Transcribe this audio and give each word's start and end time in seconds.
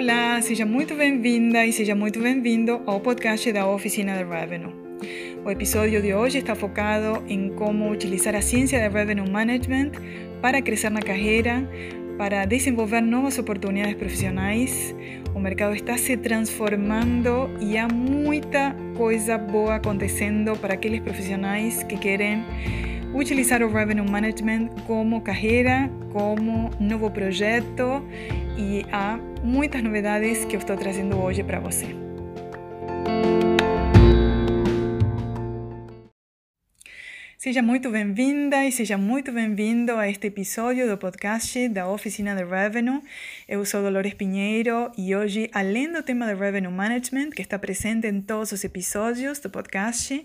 Olá, 0.00 0.40
seja 0.40 0.64
muito 0.64 0.94
bem-vinda 0.94 1.66
e 1.66 1.74
seja 1.74 1.94
muito 1.94 2.20
bem-vindo 2.20 2.80
ao 2.86 2.98
podcast 3.00 3.52
da 3.52 3.66
Oficina 3.66 4.16
de 4.16 4.24
Revenue. 4.24 4.72
O 5.44 5.50
episódio 5.50 6.00
de 6.00 6.14
hoje 6.14 6.38
está 6.38 6.54
focado 6.54 7.22
em 7.28 7.50
como 7.50 7.90
utilizar 7.90 8.34
a 8.34 8.40
ciência 8.40 8.80
de 8.80 8.88
Revenue 8.88 9.28
Management 9.28 9.90
para 10.40 10.62
crescer 10.62 10.88
na 10.88 11.02
carreira, 11.02 11.68
para 12.16 12.46
desenvolver 12.46 13.02
novas 13.02 13.38
oportunidades 13.38 13.94
profissionais. 13.96 14.94
O 15.34 15.38
mercado 15.38 15.74
está 15.74 15.98
se 15.98 16.16
transformando 16.16 17.50
e 17.60 17.76
há 17.76 17.86
muita 17.86 18.74
coisa 18.96 19.36
boa 19.36 19.74
acontecendo 19.74 20.56
para 20.56 20.72
aqueles 20.72 21.00
profissionais 21.00 21.82
que 21.82 21.98
querem 21.98 22.42
utilizar 23.12 23.62
o 23.62 23.70
Revenue 23.70 24.10
Management 24.10 24.68
como 24.86 25.20
carreira, 25.20 25.90
como 26.10 26.70
novo 26.80 27.10
projeto 27.10 28.02
e 28.56 28.84
há 28.92 29.18
muitas 29.42 29.82
novidades 29.82 30.44
que 30.44 30.56
eu 30.56 30.60
estou 30.60 30.76
trazendo 30.76 31.18
hoje 31.18 31.42
para 31.42 31.60
você. 31.60 32.10
Seja 37.40 37.62
muito 37.62 37.90
bem-vinda 37.90 38.66
e 38.66 38.70
seja 38.70 38.98
muito 38.98 39.32
bem-vindo 39.32 39.92
a 39.92 40.06
este 40.06 40.26
episódio 40.26 40.86
do 40.86 40.98
podcast 40.98 41.70
da 41.70 41.88
Oficina 41.88 42.36
de 42.36 42.44
Revenue. 42.44 43.00
Eu 43.48 43.64
sou 43.64 43.80
Dolores 43.80 44.12
Pinheiro 44.12 44.92
e 44.98 45.16
hoje, 45.16 45.48
além 45.54 45.90
do 45.90 46.02
tema 46.02 46.26
de 46.26 46.34
Revenue 46.34 46.70
Management, 46.70 47.30
que 47.30 47.40
está 47.40 47.58
presente 47.58 48.06
em 48.06 48.20
todos 48.20 48.52
os 48.52 48.62
episódios 48.62 49.38
do 49.38 49.48
podcast, 49.48 50.22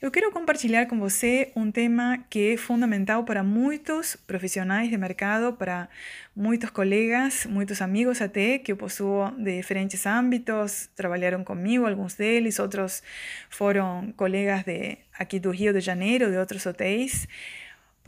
eu 0.00 0.12
quero 0.12 0.30
compartilhar 0.30 0.86
com 0.86 0.96
você 0.96 1.50
um 1.56 1.72
tema 1.72 2.18
que 2.30 2.52
é 2.52 2.56
fundamental 2.56 3.24
para 3.24 3.42
muitos 3.42 4.14
profissionais 4.14 4.88
de 4.88 4.96
mercado, 4.96 5.52
para 5.52 5.88
muitos 6.36 6.70
colegas, 6.70 7.46
muitos 7.46 7.82
amigos 7.82 8.22
até, 8.22 8.60
que 8.60 8.70
eu 8.70 8.76
possuo 8.76 9.28
de 9.32 9.56
diferentes 9.56 10.06
âmbitos, 10.06 10.88
trabalharam 10.94 11.42
comigo, 11.42 11.84
alguns 11.84 12.14
deles, 12.14 12.60
outros 12.60 13.02
foram 13.50 14.12
colegas 14.16 14.62
de 14.64 14.98
aqui 15.18 15.40
do 15.40 15.50
Rio 15.50 15.72
de 15.72 15.80
Janeiro, 15.80 16.30
de 16.30 16.36
outros 16.36 16.64
hotéis. 16.64 17.26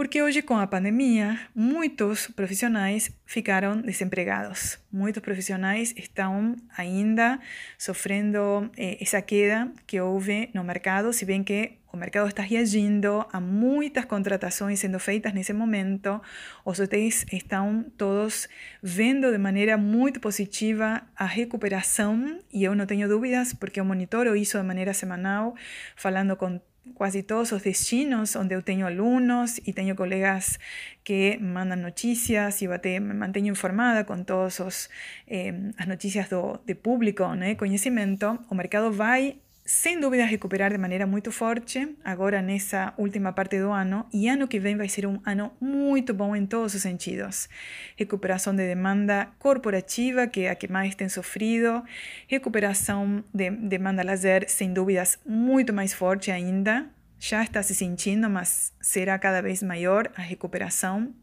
Porque 0.00 0.22
hoje, 0.22 0.40
com 0.40 0.56
a 0.56 0.66
pandemia, 0.66 1.38
muitos 1.54 2.28
profissionais 2.28 3.10
ficaram 3.26 3.82
desempregados. 3.82 4.78
Muitos 4.90 5.22
profissionais 5.22 5.92
estão 5.94 6.56
ainda 6.74 7.38
sofrendo 7.76 8.70
eh, 8.78 8.96
essa 8.98 9.20
queda 9.20 9.70
que 9.86 10.00
houve 10.00 10.48
no 10.54 10.64
mercado, 10.64 11.12
se 11.12 11.26
bem 11.26 11.44
que 11.44 11.72
o 11.92 11.98
mercado 11.98 12.28
está 12.28 12.42
reagindo 12.42 13.26
a 13.30 13.40
muitas 13.40 14.06
contratações 14.06 14.80
sendo 14.80 14.98
feitas 14.98 15.34
nesse 15.34 15.52
momento. 15.52 16.18
Os 16.64 16.80
hotéis 16.80 17.26
estão 17.30 17.84
todos 17.98 18.48
vendo 18.82 19.30
de 19.30 19.36
maneira 19.36 19.76
muito 19.76 20.18
positiva 20.18 21.02
a 21.14 21.26
recuperação 21.26 22.40
e 22.50 22.64
eu 22.64 22.74
não 22.74 22.86
tenho 22.86 23.06
dúvidas 23.06 23.52
porque 23.52 23.80
eu 23.80 23.84
monitoro 23.84 24.34
isso 24.34 24.56
de 24.56 24.64
maneira 24.64 24.94
semanal, 24.94 25.54
falando 25.94 26.36
com 26.36 26.58
quase 26.94 27.22
todos 27.22 27.52
os 27.52 27.62
destinos 27.62 28.36
onde 28.36 28.54
eu 28.54 28.62
tenho 28.62 28.86
alunos 28.86 29.58
e 29.66 29.72
tenho 29.72 29.94
colegas 29.94 30.58
que 31.04 31.38
mandam 31.38 31.76
notícias 31.76 32.62
e 32.62 32.64
eu 32.64 32.70
me 33.00 33.14
mantenho 33.14 33.48
informada 33.48 34.04
com 34.04 34.22
todas 34.22 34.88
eh, 35.26 35.52
as 35.78 35.86
notícias 35.86 36.28
do, 36.28 36.58
de 36.66 36.74
público, 36.74 37.26
né, 37.34 37.54
conhecimento, 37.54 38.38
o 38.50 38.54
mercado 38.54 38.92
vai 38.92 39.36
sem 39.64 40.00
dúvida 40.00 40.24
recuperar 40.24 40.72
de 40.72 40.78
maneira 40.78 41.06
muito 41.06 41.30
forte 41.30 41.96
agora 42.04 42.42
nessa 42.42 42.92
última 42.96 43.32
parte 43.32 43.58
do 43.58 43.70
ano 43.70 44.06
e 44.12 44.28
ano 44.28 44.48
que 44.48 44.58
vem 44.58 44.76
vai 44.76 44.88
ser 44.88 45.06
um 45.06 45.20
ano 45.24 45.52
muito 45.60 46.12
bom 46.12 46.34
em 46.34 46.44
todos 46.44 46.74
os 46.74 46.82
sentidos. 46.82 47.48
Recuperação 47.96 48.54
de 48.54 48.66
demanda 48.66 49.28
corporativa, 49.38 50.26
que 50.26 50.40
é 50.40 50.50
a 50.50 50.54
que 50.54 50.70
mais 50.70 50.94
tem 50.94 51.08
sofrido, 51.08 51.84
recuperação 52.26 53.22
de 53.32 53.50
demanda 53.50 54.02
lazer, 54.02 54.48
sem 54.48 54.72
dúvidas, 54.72 55.18
muito 55.24 55.72
mais 55.72 55.94
forte 55.94 56.30
ainda. 56.30 56.88
Já 57.18 57.42
está 57.42 57.62
se 57.62 57.74
sentindo, 57.74 58.30
mas 58.30 58.72
será 58.80 59.18
cada 59.18 59.42
vez 59.42 59.62
maior 59.62 60.10
a 60.16 60.22
recuperação. 60.22 61.14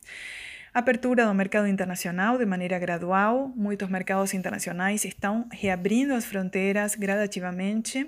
Apertura 0.72 1.26
do 1.26 1.34
mercado 1.34 1.68
internacional 1.68 2.38
de 2.38 2.46
maneira 2.46 2.78
gradual. 2.78 3.52
Muitos 3.56 3.90
mercados 3.90 4.32
internacionais 4.36 5.04
estão 5.04 5.50
reabrindo 5.52 6.14
as 6.14 6.24
fronteiras 6.24 6.94
gradativamente. 6.94 8.08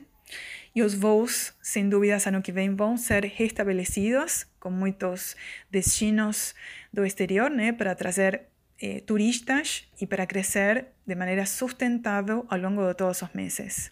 E 0.76 0.82
os 0.84 0.94
voos, 0.94 1.54
sem 1.62 1.90
dúvidas, 1.90 2.28
ano 2.28 2.42
que 2.42 2.52
vem 2.52 2.76
vão 2.76 2.96
ser 2.98 3.26
restabelecidos, 3.26 4.46
com 4.60 4.70
muitos 4.70 5.36
destinos 5.70 6.54
do 6.94 7.06
exterior, 7.06 7.52
para 7.78 7.96
trazer 7.96 8.44
eh, 8.82 9.02
turistas 9.02 9.88
e 10.00 10.06
para 10.06 10.26
crescer 10.26 10.88
de 11.06 11.16
maneira 11.16 11.46
sustentável 11.46 12.46
ao 12.50 12.60
longo 12.60 12.88
de 12.88 12.94
todos 12.94 13.22
os 13.22 13.34
meses. 13.34 13.92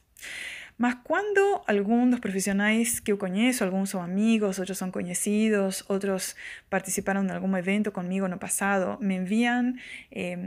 Mas 0.78 0.96
quando 1.04 1.62
alguns 1.66 2.12
dos 2.12 2.20
profissionais 2.20 3.00
que 3.00 3.12
eu 3.12 3.18
conheço, 3.18 3.64
alguns 3.64 3.90
são 3.90 4.02
amigos, 4.02 4.60
outros 4.60 4.78
são 4.78 4.92
conhecidos, 4.92 5.84
outros 5.90 6.36
participaram 6.70 7.26
de 7.26 7.34
algum 7.34 7.58
evento 7.58 7.92
comigo 7.92 8.28
no 8.28 8.38
passado, 8.38 8.98
me 9.02 9.16
enviam 9.16 9.74
eh, 10.12 10.38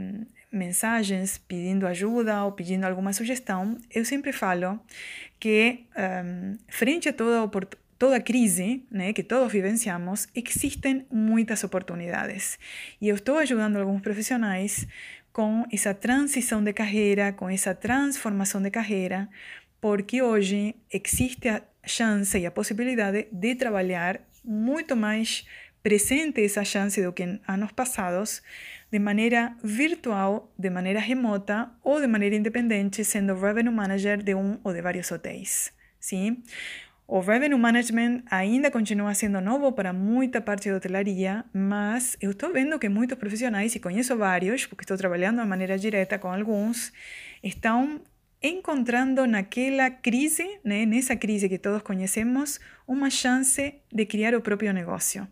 mensagens 0.51 1.37
pedindo 1.37 1.87
ajuda 1.87 2.43
ou 2.43 2.51
pedindo 2.51 2.83
alguma 2.85 3.13
sugestão, 3.13 3.77
eu 3.93 4.03
sempre 4.03 4.31
falo 4.31 4.79
que, 5.39 5.85
um, 5.97 6.57
frente 6.67 7.09
a 7.09 7.13
toda, 7.13 7.49
toda 7.97 8.19
crise 8.19 8.85
né, 8.91 9.13
que 9.13 9.23
todos 9.23 9.51
vivenciamos, 9.51 10.27
existem 10.35 11.05
muitas 11.11 11.63
oportunidades. 11.63 12.59
E 12.99 13.07
eu 13.07 13.15
estou 13.15 13.37
ajudando 13.37 13.77
alguns 13.77 14.01
profissionais 14.01 14.87
com 15.31 15.65
essa 15.71 15.93
transição 15.93 16.63
de 16.63 16.73
carreira, 16.73 17.31
com 17.31 17.49
essa 17.49 17.73
transformação 17.73 18.61
de 18.61 18.69
carreira, 18.69 19.29
porque 19.79 20.21
hoje 20.21 20.75
existe 20.91 21.47
a 21.47 21.61
chance 21.85 22.37
e 22.37 22.45
a 22.45 22.51
possibilidade 22.51 23.27
de 23.31 23.55
trabalhar 23.55 24.19
muito 24.43 24.95
mais 24.95 25.45
presente 25.81 26.43
essa 26.43 26.63
chance 26.63 27.01
do 27.01 27.11
que 27.11 27.23
em 27.23 27.39
anos 27.47 27.71
passados, 27.71 28.41
de 28.91 28.99
maneira 28.99 29.55
virtual, 29.63 30.51
de 30.57 30.69
maneira 30.69 30.99
remota 30.99 31.71
ou 31.81 32.01
de 32.01 32.07
maneira 32.07 32.35
independente, 32.35 33.05
sendo 33.05 33.33
revenue 33.35 33.73
manager 33.73 34.21
de 34.21 34.35
um 34.35 34.59
ou 34.63 34.73
de 34.73 34.81
vários 34.81 35.09
hotéis. 35.11 35.71
Sim? 35.99 36.43
O 37.07 37.19
revenue 37.19 37.57
management 37.57 38.23
ainda 38.29 38.69
continua 38.69 39.13
sendo 39.13 39.39
novo 39.41 39.71
para 39.71 39.93
muita 39.93 40.41
parte 40.41 40.69
da 40.69 40.77
hotelaria, 40.77 41.45
mas 41.53 42.17
eu 42.21 42.31
estou 42.31 42.51
vendo 42.51 42.79
que 42.79 42.89
muitos 42.89 43.17
profissionais, 43.17 43.75
e 43.75 43.79
conheço 43.79 44.15
vários, 44.17 44.65
porque 44.65 44.83
estou 44.83 44.97
trabalhando 44.97 45.41
de 45.41 45.47
maneira 45.47 45.77
direta 45.77 46.17
com 46.17 46.31
alguns, 46.31 46.91
estão 47.43 48.01
encontrando 48.41 49.27
naquela 49.27 49.89
crise, 49.89 50.59
né, 50.63 50.85
nessa 50.85 51.15
crise 51.15 51.47
que 51.47 51.57
todos 51.57 51.81
conhecemos, 51.81 52.59
uma 52.87 53.09
chance 53.09 53.75
de 53.91 54.05
criar 54.05 54.33
o 54.33 54.41
próprio 54.41 54.73
negócio 54.73 55.27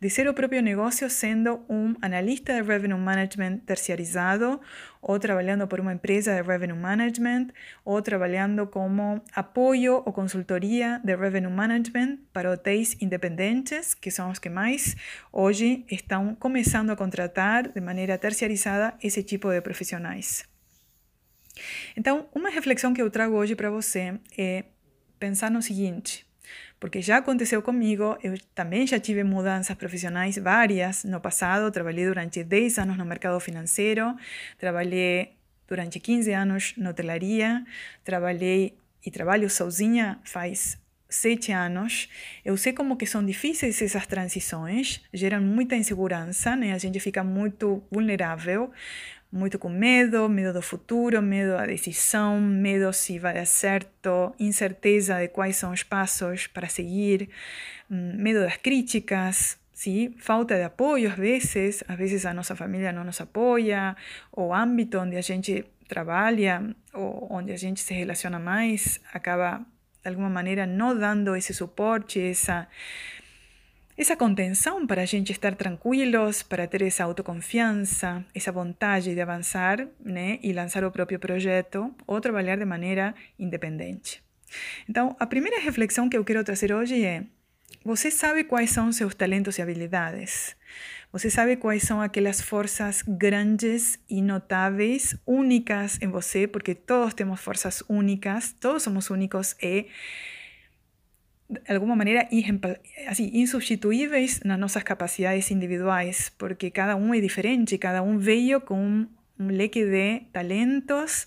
de 0.00 0.28
o 0.28 0.34
próprio 0.34 0.62
negócio 0.62 1.08
sendo 1.08 1.64
um 1.68 1.94
analista 2.00 2.52
de 2.54 2.62
revenue 2.62 2.98
management 2.98 3.58
terciarizado, 3.58 4.60
ou 5.02 5.18
trabalhando 5.18 5.66
por 5.66 5.80
uma 5.80 5.92
empresa 5.92 6.34
de 6.34 6.42
revenue 6.42 6.76
management, 6.76 7.48
ou 7.84 8.02
trabalhando 8.02 8.66
como 8.66 9.22
apoio 9.34 10.02
ou 10.04 10.12
consultoria 10.12 11.00
de 11.02 11.16
revenue 11.16 11.50
management 11.50 12.18
para 12.32 12.50
hotéis 12.50 12.96
independentes, 13.00 13.94
que 13.94 14.10
são 14.10 14.30
os 14.30 14.38
que 14.38 14.50
mais 14.50 14.96
hoje 15.32 15.84
estão 15.90 16.34
começando 16.34 16.90
a 16.90 16.96
contratar 16.96 17.68
de 17.68 17.80
maneira 17.80 18.18
terciarizada 18.18 18.94
esse 19.02 19.22
tipo 19.22 19.50
de 19.50 19.60
profissionais. 19.60 20.44
Então, 21.96 22.28
uma 22.34 22.50
reflexão 22.50 22.92
que 22.94 23.02
eu 23.02 23.10
trago 23.10 23.34
hoje 23.34 23.54
para 23.54 23.70
você 23.70 24.18
é 24.36 24.64
pensar 25.18 25.50
no 25.50 25.62
seguinte: 25.62 26.26
porque 26.78 27.02
já 27.02 27.18
aconteceu 27.18 27.60
comigo, 27.62 28.16
eu 28.22 28.34
também 28.54 28.86
já 28.86 28.98
tive 28.98 29.22
mudanças 29.22 29.76
profissionais 29.76 30.36
várias 30.38 31.04
no 31.04 31.20
passado, 31.20 31.70
trabalhei 31.70 32.06
durante 32.06 32.42
10 32.42 32.78
anos 32.78 32.96
no 32.96 33.04
mercado 33.04 33.38
financeiro, 33.40 34.16
trabalhei 34.58 35.32
durante 35.68 36.00
15 36.00 36.32
anos 36.32 36.74
na 36.76 36.90
hotelaria, 36.90 37.64
trabalhei 38.04 38.74
e 39.04 39.10
trabalho 39.10 39.48
sozinha 39.48 40.18
faz 40.24 40.78
sete 41.08 41.52
anos. 41.52 42.08
Eu 42.44 42.56
sei 42.56 42.72
como 42.72 42.96
que 42.96 43.04
são 43.04 43.24
difíceis 43.24 43.82
essas 43.82 44.06
transições, 44.06 45.00
geram 45.12 45.40
muita 45.42 45.76
insegurança, 45.76 46.54
né? 46.56 46.72
A 46.72 46.78
gente 46.78 46.98
fica 47.00 47.22
muito 47.22 47.82
vulnerável, 47.90 48.70
muito 49.32 49.58
com 49.58 49.68
medo, 49.68 50.28
medo 50.28 50.52
do 50.52 50.62
futuro, 50.62 51.22
medo 51.22 51.52
da 51.52 51.66
decisão, 51.66 52.40
medo 52.40 52.92
se 52.92 53.18
vai 53.18 53.34
dar 53.34 53.46
certo, 53.46 54.34
incerteza 54.38 55.20
de 55.20 55.28
quais 55.28 55.56
são 55.56 55.72
os 55.72 55.82
passos 55.82 56.46
para 56.48 56.68
seguir, 56.68 57.28
hum, 57.90 58.14
medo 58.16 58.40
das 58.40 58.56
críticas, 58.56 59.58
sim? 59.72 60.12
falta 60.18 60.56
de 60.56 60.62
apoio 60.62 61.10
às 61.10 61.16
vezes, 61.16 61.84
às 61.86 61.96
vezes 61.96 62.26
a 62.26 62.34
nossa 62.34 62.56
família 62.56 62.92
não 62.92 63.04
nos 63.04 63.20
apoia, 63.20 63.96
o 64.32 64.52
âmbito 64.52 64.98
onde 64.98 65.16
a 65.16 65.22
gente 65.22 65.64
trabalha 65.88 66.74
ou 66.92 67.28
onde 67.30 67.52
a 67.52 67.56
gente 67.56 67.80
se 67.80 67.94
relaciona 67.94 68.38
mais 68.38 69.00
acaba 69.12 69.64
de 70.02 70.08
alguma 70.08 70.30
maneira 70.30 70.66
não 70.66 70.96
dando 70.96 71.36
esse 71.36 71.52
suporte, 71.52 72.20
essa 72.20 72.66
essa 74.00 74.16
contenção 74.16 74.86
para 74.86 75.02
a 75.02 75.04
gente 75.04 75.30
estar 75.30 75.54
tranquilos, 75.54 76.42
para 76.42 76.66
ter 76.66 76.80
essa 76.80 77.04
autoconfiança, 77.04 78.24
essa 78.34 78.50
vontade 78.50 79.14
de 79.14 79.20
avançar 79.20 79.86
né, 80.02 80.38
e 80.42 80.54
lançar 80.54 80.82
o 80.84 80.90
próprio 80.90 81.18
projeto 81.18 81.94
ou 82.06 82.18
trabalhar 82.18 82.56
de 82.56 82.64
maneira 82.64 83.14
independente. 83.38 84.22
Então, 84.88 85.14
a 85.20 85.26
primeira 85.26 85.60
reflexão 85.60 86.08
que 86.08 86.16
eu 86.16 86.24
quero 86.24 86.42
trazer 86.42 86.72
hoje 86.72 87.04
é: 87.04 87.24
você 87.84 88.10
sabe 88.10 88.44
quais 88.44 88.70
são 88.70 88.90
seus 88.90 89.14
talentos 89.14 89.58
e 89.58 89.62
habilidades? 89.62 90.56
Você 91.12 91.28
sabe 91.28 91.56
quais 91.56 91.82
são 91.82 92.00
aquelas 92.00 92.40
forças 92.40 93.02
grandes 93.06 93.98
e 94.08 94.22
notáveis, 94.22 95.14
únicas 95.26 95.98
em 96.00 96.08
você, 96.08 96.46
porque 96.46 96.74
todos 96.74 97.12
temos 97.12 97.38
forças 97.38 97.82
únicas, 97.86 98.52
todos 98.58 98.82
somos 98.82 99.10
únicos 99.10 99.54
e 99.60 99.88
de 101.50 101.74
alguma 101.74 101.96
maneira 101.96 102.28
assim, 103.06 103.30
insubstituíveis 103.34 104.40
nas 104.44 104.58
nossas 104.58 104.82
capacidades 104.82 105.50
individuais, 105.50 106.30
porque 106.38 106.70
cada 106.70 106.96
um 106.96 107.12
é 107.12 107.20
diferente, 107.20 107.76
cada 107.76 108.02
um 108.02 108.18
veio 108.18 108.60
com 108.60 109.06
um 109.38 109.46
leque 109.46 109.84
de 109.84 110.20
talentos 110.32 111.26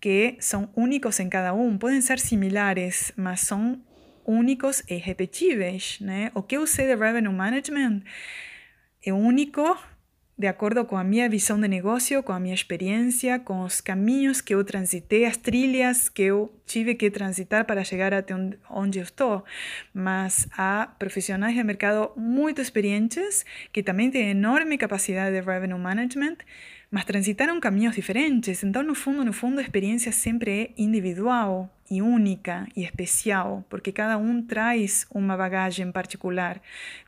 que 0.00 0.36
são 0.38 0.68
únicos 0.76 1.18
em 1.18 1.28
cada 1.28 1.52
um. 1.52 1.76
Podem 1.76 2.00
ser 2.00 2.18
similares, 2.20 3.12
mas 3.16 3.40
são 3.40 3.80
únicos 4.24 4.84
e 4.88 4.96
repetíveis. 4.96 5.98
Né? 6.00 6.30
O 6.34 6.42
que 6.42 6.56
eu 6.56 6.66
de 6.86 6.94
Revenue 6.94 7.32
Management 7.32 8.02
é 9.04 9.12
único 9.12 9.76
de 10.38 10.46
acordo 10.46 10.84
com 10.84 10.98
a 10.98 11.04
minha 11.04 11.28
visão 11.30 11.58
de 11.58 11.66
negócio, 11.66 12.22
com 12.22 12.32
a 12.32 12.38
minha 12.38 12.54
experiência, 12.54 13.38
com 13.38 13.62
os 13.62 13.80
caminhos 13.80 14.42
que 14.42 14.54
eu 14.54 14.62
transitei, 14.62 15.24
as 15.24 15.38
trilhas 15.38 16.10
que 16.10 16.22
eu 16.22 16.52
tive 16.66 16.94
que 16.94 17.10
transitar 17.10 17.64
para 17.64 17.82
chegar 17.82 18.12
até 18.12 18.34
onde 18.68 18.98
eu 18.98 19.04
estou. 19.04 19.42
Mas 19.94 20.46
há 20.56 20.92
profissionais 20.98 21.54
de 21.54 21.64
mercado 21.64 22.12
muito 22.16 22.60
experientes 22.60 23.46
que 23.72 23.82
também 23.82 24.10
têm 24.10 24.28
enorme 24.28 24.76
capacidade 24.76 25.34
de 25.34 25.40
revenue 25.40 25.78
management, 25.78 26.36
mas 26.96 27.04
transitaram 27.04 27.60
caminhos 27.60 27.94
diferentes. 27.94 28.64
Então, 28.64 28.82
no 28.82 28.94
fundo, 28.94 29.22
no 29.22 29.30
fundo, 29.30 29.58
a 29.58 29.62
experiência 29.62 30.10
sempre 30.10 30.50
é 30.50 30.70
individual 30.78 31.68
e 31.90 32.00
única 32.00 32.66
e 32.74 32.84
especial, 32.84 33.62
porque 33.68 33.92
cada 33.92 34.16
um 34.16 34.40
traz 34.40 35.06
uma 35.14 35.36
bagagem 35.36 35.92
particular, 35.92 36.58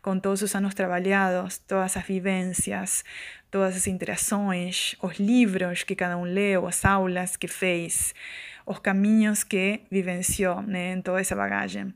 com 0.03 0.21
todos 0.21 0.43
os 0.43 0.55
anos 0.55 0.75
trabalhados, 0.75 1.57
todas 1.57 1.97
as 1.97 2.05
vivências, 2.05 3.03
todas 3.51 3.75
as 3.79 3.87
interações, 3.87 4.95
os 5.01 5.19
livros 5.19 5.85
que 5.85 5.95
cada 5.95 6.19
um 6.19 6.25
leu, 6.25 6.67
as 6.67 6.85
aulas 6.85 7.35
que 7.35 7.49
fez, 7.49 8.15
os 8.67 8.79
caminhos 8.81 9.43
que 9.43 9.81
vivenciou 9.91 10.61
né, 10.61 10.93
em 10.93 11.01
toda 11.01 11.19
essa 11.19 11.35
bagagem. 11.35 11.95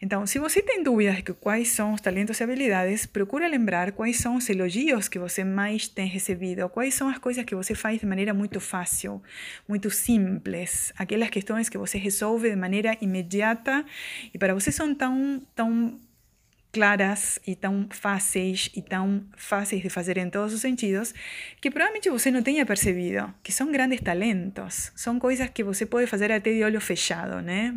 Então, 0.00 0.26
se 0.26 0.38
você 0.38 0.60
tem 0.60 0.82
dúvidas 0.82 1.22
de 1.22 1.32
quais 1.34 1.68
são 1.68 1.94
os 1.94 2.00
talentos 2.00 2.40
e 2.40 2.42
habilidades, 2.42 3.06
procura 3.06 3.46
lembrar 3.46 3.92
quais 3.92 4.18
são 4.18 4.36
os 4.36 4.48
elogios 4.48 5.08
que 5.08 5.18
você 5.18 5.44
mais 5.44 5.88
tem 5.88 6.06
recebido, 6.06 6.68
quais 6.68 6.94
são 6.94 7.08
as 7.08 7.18
coisas 7.18 7.44
que 7.44 7.54
você 7.54 7.74
faz 7.74 8.00
de 8.00 8.06
maneira 8.06 8.34
muito 8.34 8.60
fácil, 8.60 9.22
muito 9.68 9.90
simples, 9.90 10.92
aquelas 10.96 11.30
questões 11.30 11.68
que 11.68 11.78
você 11.78 11.98
resolve 11.98 12.50
de 12.50 12.56
maneira 12.56 12.96
imediata. 13.00 13.84
E 14.34 14.38
para 14.38 14.54
você 14.54 14.72
são 14.72 14.94
tão, 14.94 15.40
tão 15.54 15.98
claras 16.72 17.38
e 17.46 17.54
tão 17.54 17.86
fáceis 17.90 18.70
e 18.74 18.80
tão 18.80 19.24
fáceis 19.36 19.82
de 19.82 19.90
fazer 19.90 20.16
em 20.16 20.30
todos 20.30 20.54
os 20.54 20.60
sentidos 20.60 21.14
que 21.60 21.70
provavelmente 21.70 22.08
você 22.08 22.30
não 22.30 22.42
tenha 22.42 22.64
percebido 22.64 23.32
que 23.42 23.52
são 23.52 23.70
grandes 23.70 24.00
talentos, 24.00 24.90
são 24.96 25.18
coisas 25.18 25.48
que 25.50 25.62
você 25.62 25.84
pode 25.84 26.06
fazer 26.06 26.32
até 26.32 26.52
de 26.52 26.64
olho 26.64 26.80
fechado, 26.80 27.42
né? 27.42 27.74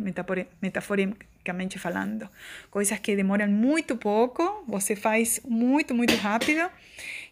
Metaforicamente 0.62 1.78
falando, 1.78 2.28
coisas 2.70 2.98
que 2.98 3.14
demoram 3.14 3.48
muito 3.48 3.96
pouco, 3.96 4.64
você 4.66 4.96
faz 4.96 5.40
muito, 5.46 5.94
muito 5.94 6.14
rápido 6.16 6.70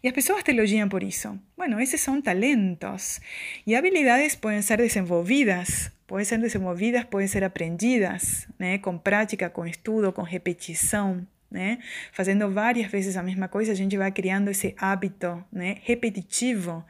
e 0.03 0.07
as 0.07 0.13
pessoas 0.13 0.43
te 0.43 0.51
elogiam 0.51 0.87
por 0.87 1.01
isso. 1.01 1.37
Bueno, 1.57 1.81
esses 1.81 1.99
são 1.99 2.21
talentos 2.21 3.19
e 3.65 3.75
habilidades 3.75 4.35
podem 4.35 4.61
ser 4.61 4.77
desenvolvidas 4.77 5.91
podem 6.07 6.23
ser 6.23 6.37
desenvolvidas, 6.37 7.03
podem 7.05 7.27
ser 7.27 7.43
aprendidas, 7.43 8.47
né? 8.59 8.77
com 8.77 8.95
prática, 8.95 9.49
com 9.49 9.65
estudo, 9.65 10.13
com 10.13 10.21
repetição 10.21 11.25
né? 11.49 11.79
Fazendo 12.11 12.49
várias 12.51 12.91
vezes 12.91 13.15
a 13.17 13.23
mesma 13.23 13.47
coisa, 13.47 13.71
a 13.71 13.75
gente 13.75 13.97
vai 13.97 14.11
criando 14.11 14.49
esse 14.49 14.75
hábito, 14.77 15.43
né? 15.51 15.77
Repetitivo. 15.83 16.83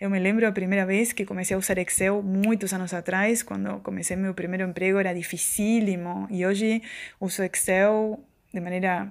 Eu 0.00 0.10
me 0.10 0.18
lembro 0.18 0.46
a 0.46 0.52
primeira 0.52 0.84
vez 0.84 1.12
que 1.12 1.24
comecei 1.24 1.54
a 1.54 1.58
usar 1.58 1.78
Excel, 1.78 2.22
muitos 2.22 2.72
anos 2.72 2.92
atrás, 2.92 3.42
quando 3.42 3.80
comecei 3.80 4.16
meu 4.16 4.34
primeiro 4.34 4.68
emprego, 4.68 4.98
era 4.98 5.12
dificílimo. 5.14 6.26
E 6.30 6.44
hoje 6.44 6.82
uso 7.20 7.42
Excel 7.42 8.22
de 8.52 8.60
maneira 8.60 9.10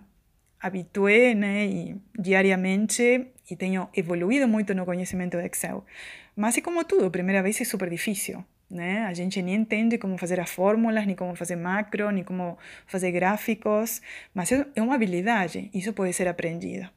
habitué, 0.60 1.34
né? 1.34 1.66
E 1.66 1.96
diariamente, 2.18 3.28
e 3.50 3.56
tenho 3.56 3.90
evoluído 3.96 4.48
muito 4.48 4.74
no 4.74 4.86
conhecimento 4.86 5.38
de 5.38 5.46
Excel. 5.46 5.86
Mas 6.36 6.58
é 6.58 6.62
como 6.62 6.84
tudo, 6.84 7.10
primeira 7.10 7.42
vez 7.42 7.60
é 7.60 7.66
super 7.66 7.90
difícil. 7.90 8.44
Né? 8.70 9.06
A 9.06 9.14
gente 9.14 9.42
nem 9.42 9.56
entende 9.56 9.98
como 9.98 10.18
fazer 10.18 10.40
as 10.40 10.50
fórmulas, 10.50 11.06
nem 11.06 11.16
como 11.16 11.36
fazer 11.36 11.56
macro, 11.56 12.12
nem 12.12 12.24
como 12.24 12.58
fazer 12.86 13.12
gráficos, 13.12 14.00
mas 14.34 14.52
é 14.52 14.82
uma 14.82 14.94
habilidade, 14.94 15.72
isso 15.74 15.92
pode 15.92 16.14
ser 16.14 16.28
aprendido. 16.28 16.88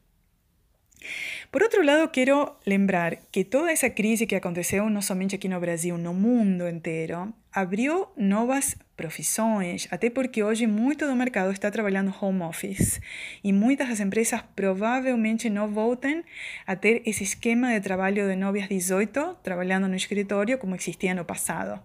Por 1.53 1.61
outro 1.61 1.85
lado, 1.85 2.09
quero 2.09 2.55
lembrar 2.65 3.15
que 3.31 3.43
toda 3.43 3.71
essa 3.71 3.87
crise 3.87 4.25
que 4.25 4.33
aconteceu, 4.33 4.89
não 4.89 5.03
somente 5.03 5.35
aqui 5.35 5.47
no 5.47 5.59
Brasil, 5.59 5.95
no 5.99 6.11
mundo 6.11 6.67
inteiro, 6.67 7.31
abriu 7.53 8.07
novas 8.17 8.75
profissões, 8.97 9.87
até 9.91 10.09
porque 10.09 10.41
hoje 10.41 10.65
muito 10.65 11.05
do 11.05 11.15
mercado 11.15 11.51
está 11.51 11.69
trabalhando 11.69 12.11
home 12.19 12.41
office 12.41 12.99
e 13.43 13.53
muitas 13.53 13.87
das 13.87 13.99
empresas 13.99 14.41
provavelmente 14.55 15.47
não 15.47 15.71
voltem 15.71 16.23
a 16.65 16.75
ter 16.75 17.03
esse 17.05 17.21
esquema 17.21 17.71
de 17.71 17.81
trabalho 17.81 18.27
de 18.27 18.35
9 18.35 18.59
às 18.59 18.67
18, 18.67 19.37
trabalhando 19.43 19.87
no 19.87 19.95
escritório 19.95 20.57
como 20.57 20.73
existia 20.73 21.13
no 21.13 21.23
passado. 21.23 21.79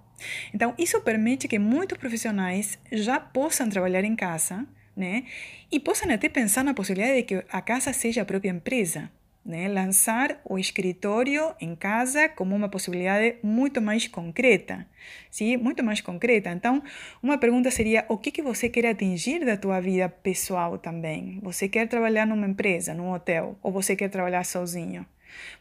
Então, 0.54 0.72
isso 0.78 0.98
permite 1.02 1.46
que 1.46 1.58
muitos 1.58 1.98
profissionais 1.98 2.78
já 2.90 3.20
possam 3.20 3.68
trabalhar 3.68 4.02
em 4.02 4.16
casa, 4.16 4.66
né? 4.96 5.24
E 5.70 5.78
possam 5.78 6.10
até 6.10 6.30
pensar 6.30 6.64
na 6.64 6.72
possibilidade 6.72 7.18
de 7.18 7.22
que 7.24 7.44
a 7.50 7.60
casa 7.60 7.92
seja 7.92 8.22
a 8.22 8.24
própria 8.24 8.48
empresa 8.48 9.10
né? 9.48 9.66
lançar 9.66 10.38
o 10.44 10.58
escritório 10.58 11.54
em 11.58 11.74
casa 11.74 12.28
como 12.28 12.54
uma 12.54 12.68
possibilidade 12.68 13.36
muito 13.42 13.80
mais 13.80 14.06
concreta, 14.06 14.86
sim? 15.30 15.56
muito 15.56 15.82
mais 15.82 16.02
concreta. 16.02 16.50
Então, 16.50 16.82
uma 17.22 17.38
pergunta 17.38 17.70
seria: 17.70 18.04
o 18.10 18.18
que, 18.18 18.30
que 18.30 18.42
você 18.42 18.68
quer 18.68 18.86
atingir 18.86 19.46
da 19.46 19.56
tua 19.56 19.80
vida 19.80 20.06
pessoal 20.06 20.76
também? 20.76 21.40
Você 21.42 21.66
quer 21.66 21.88
trabalhar 21.88 22.26
numa 22.26 22.46
empresa, 22.46 22.92
num 22.92 23.10
hotel, 23.10 23.58
ou 23.62 23.72
você 23.72 23.96
quer 23.96 24.10
trabalhar 24.10 24.44
sozinho? 24.44 25.06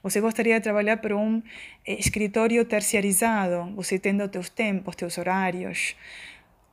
Você 0.03 0.19
gostaria 0.19 0.55
de 0.55 0.63
trabalhar 0.63 0.97
para 0.97 1.15
um 1.15 1.41
eh, 1.85 1.97
escritório 1.97 2.63
terciarizado, 2.65 3.73
você 3.73 3.97
tendo 3.97 4.27
teus 4.27 4.49
tempos, 4.49 4.95
teus 4.95 5.17
horários, 5.17 5.95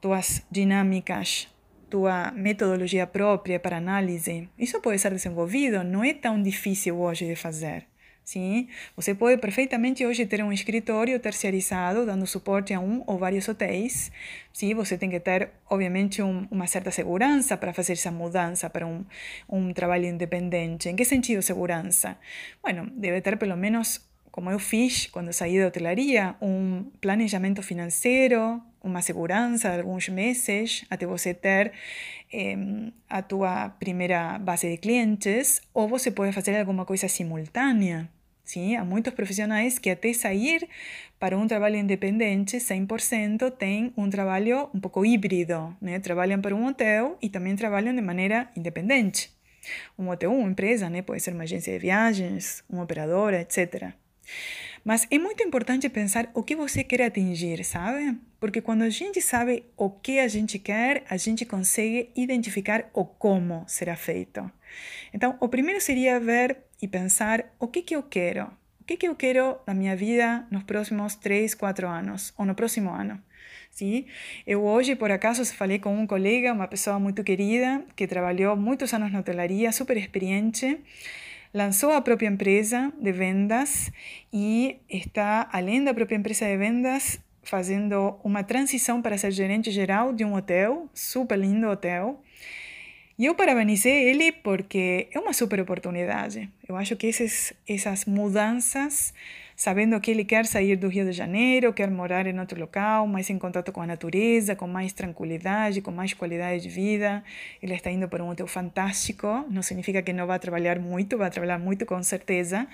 tuas 0.00 0.45
dinâmicas 0.50 1.54
tua 1.95 2.33
metodologia 2.33 3.07
própria 3.07 3.61
para 3.61 3.77
análise, 3.77 4.49
isso 4.59 4.81
pode 4.81 4.99
ser 4.99 5.13
desenvolvido, 5.13 5.85
não 5.85 6.03
é 6.03 6.13
tão 6.13 6.43
difícil 6.43 6.99
hoje 6.99 7.25
de 7.25 7.37
fazer. 7.37 7.87
Sim, 8.25 8.67
você 8.97 9.15
pode 9.15 9.41
perfeitamente 9.41 10.05
hoje 10.05 10.27
ter 10.27 10.43
um 10.43 10.53
escritório 10.53 11.21
terciarizado, 11.21 12.05
dando 12.05 12.27
suporte 12.27 12.75
a 12.75 12.81
um 12.81 13.05
ou 13.07 13.17
vários 13.17 13.47
hotéis. 13.47 14.11
Sim, 14.53 14.75
você 14.75 14.99
tem 14.99 15.09
que 15.09 15.21
ter, 15.21 15.51
obviamente, 15.71 16.21
um, 16.21 16.49
uma 16.51 16.67
certa 16.67 16.91
segurança 16.91 17.57
para 17.57 17.73
fazer 17.73 17.93
essa 17.93 18.11
mudança 18.11 18.69
para 18.69 18.85
um, 18.85 19.05
um 19.49 19.73
trabalho 19.73 20.07
independente. 20.07 20.89
Em 20.89 20.97
que 20.97 21.05
sentido 21.05 21.43
segurança? 21.43 22.19
Bueno, 22.61 22.91
deve 22.97 23.21
ter 23.21 23.37
pelo 23.37 23.57
menos 23.57 24.01
como 24.33 24.51
eu 24.51 24.59
fiz 24.59 25.07
quando 25.07 25.33
saí 25.33 25.61
da 25.61 25.69
hotelaria, 25.69 26.35
um 26.43 26.91
planejamento 27.01 27.63
financeiro, 27.63 28.61
uma 28.85 29.03
segurança 29.03 29.71
de 29.71 29.81
alguns 29.81 30.09
meses 30.09 30.85
até 30.91 31.07
você 31.07 31.33
ter 31.33 31.73
eh, 32.33 32.57
a 33.09 33.23
tua 33.23 33.71
primeira 33.71 34.38
base 34.38 34.69
de 34.71 34.76
clientes, 34.76 35.62
ou 35.73 35.88
você 35.88 36.11
pode 36.11 36.33
fazer 36.33 36.57
alguma 36.59 36.85
coisa 36.85 37.09
simultânea. 37.09 38.09
Sim, 38.45 38.76
há 38.76 38.85
muitos 38.85 39.14
profissionais 39.14 39.79
que 39.79 39.88
até 39.88 40.12
sair 40.12 40.69
para 41.19 41.37
um 41.37 41.49
trabalho 41.49 41.76
independente, 41.76 42.59
100%, 42.59 43.50
têm 43.53 43.91
um 43.97 44.11
trabalho 44.11 44.69
um 44.75 44.79
pouco 44.79 45.05
híbrido. 45.05 45.75
Né? 45.81 45.99
Trabalham 45.99 46.41
para 46.43 46.55
um 46.55 46.67
hotel 46.67 47.17
e 47.23 47.31
também 47.31 47.57
trabalham 47.57 47.95
de 47.95 48.03
maneira 48.03 48.50
independente. 48.55 49.33
Um 49.99 50.11
hotel, 50.11 50.31
uma 50.31 50.50
empresa, 50.50 50.91
né? 50.91 51.00
pode 51.00 51.23
ser 51.23 51.33
uma 51.33 51.45
agência 51.45 51.73
de 51.73 51.79
viagens, 51.79 52.62
uma 52.69 52.83
operadora, 52.83 53.41
etc. 53.41 53.95
Mas 54.85 55.07
é 55.11 55.19
muito 55.19 55.43
importante 55.43 55.88
pensar 55.88 56.31
o 56.35 56.43
que 56.43 56.55
você 56.55 56.85
quer 56.85 57.03
atingir, 57.03 57.64
sabe? 57.64 58.19
Porque 58.38 58.61
quando 58.61 58.83
a 58.83 58.91
gente 58.91 59.23
sabe 59.23 59.64
o 59.79 59.88
que 59.88 60.19
a 60.19 60.29
gente 60.29 60.59
quer, 60.59 61.05
a 61.09 61.17
gente 61.17 61.47
consegue 61.47 62.11
identificar 62.14 62.91
o 62.93 63.05
como 63.05 63.64
será 63.67 63.97
feito. 63.97 64.50
Então, 65.12 65.38
o 65.41 65.49
primeiro 65.49 65.81
seria 65.81 66.21
ver 66.21 66.59
e 66.83 66.87
pensar 66.87 67.47
o 67.59 67.67
que, 67.67 67.81
que 67.81 67.97
eu 67.97 68.03
quero. 68.03 68.45
O 68.79 68.85
que, 68.85 68.99
que 68.99 69.09
eu 69.09 69.14
quero 69.14 69.57
na 69.67 69.73
minha 69.73 69.97
vida 69.97 70.47
nos 70.50 70.64
próximos 70.64 71.14
3, 71.14 71.55
4 71.55 71.88
anos 71.88 72.35
ou 72.37 72.45
no 72.45 72.55
próximo 72.55 72.91
ano. 72.91 73.19
Sim? 73.71 74.05
Eu 74.47 74.62
hoje, 74.62 74.95
por 74.95 75.11
acaso, 75.11 75.43
falei 75.55 75.79
com 75.79 75.97
um 75.97 76.07
colega, 76.07 76.53
uma 76.53 76.69
pessoa 76.69 77.00
muito 77.00 77.25
querida, 77.25 77.83
que 77.97 78.07
trabalhou 78.07 78.55
muitos 78.55 78.93
anos 78.93 79.11
na 79.11 79.21
hotelaria, 79.21 79.73
super 79.73 79.97
experiente, 79.97 80.79
lançou 81.55 81.93
a 81.93 82.03
própria 82.03 82.27
empresa 82.27 82.93
de 83.01 83.13
vendas 83.13 83.93
e 84.33 84.77
está, 84.91 85.49
além 85.53 85.85
da 85.85 85.95
própria 85.95 86.17
empresa 86.17 86.47
de 86.47 86.57
vendas, 86.57 87.21
fazendo 87.45 88.19
uma 88.25 88.43
transição 88.43 89.01
para 89.01 89.17
ser 89.17 89.31
gerente 89.31 89.71
geral 89.71 90.13
de 90.13 90.25
um 90.25 90.35
hotel, 90.35 90.91
super 90.93 91.39
lindo 91.39 91.69
hotel. 91.69 92.21
E 93.17 93.27
eu 93.27 93.35
parabenizei 93.37 94.09
ele 94.09 94.33
porque 94.33 95.07
é 95.13 95.21
uma 95.21 95.33
super 95.33 95.61
oportunidade. 95.61 96.51
Eu 96.69 96.77
acho 96.77 96.97
que 96.97 97.07
esses, 97.07 97.53
essas 97.69 98.05
mudanças 98.05 99.15
sabendo 99.57 100.01
que 100.01 100.11
ele 100.11 100.25
quer 100.25 100.47
sair 100.47 100.77
do 100.77 100.89
Rio 100.89 101.05
de 101.05 101.13
Janeiro, 101.13 101.73
quer 101.73 101.91
morar 101.91 102.27
em 102.27 102.39
outro 102.39 102.59
local, 102.59 103.07
mais 103.07 103.31
em 103.31 103.39
contato 103.39 103.73
com 103.73 103.81
a 103.81 103.87
natureza, 103.87 104.57
com 104.57 104.67
mais 104.67 104.93
tranquilidade, 104.93 105.81
com 105.81 105.91
mais 105.91 106.13
qualidade 106.13 106.63
de 106.63 106.69
vida. 106.69 107.23
Ele 107.63 107.75
está 107.75 107.91
indo 107.91 108.09
para 108.09 108.23
um 108.23 108.31
hotel 108.31 108.47
fantástico, 108.47 109.27
não 109.51 109.63
significa 109.63 110.03
que 110.03 110.13
não 110.13 110.27
vai 110.27 110.39
trabalhar 110.39 110.79
muito, 110.79 111.17
vai 111.17 111.31
trabalhar 111.31 111.59
muito 111.59 111.87
com 111.87 112.03
certeza, 112.03 112.67